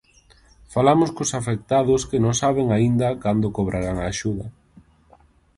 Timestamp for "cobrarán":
3.57-3.97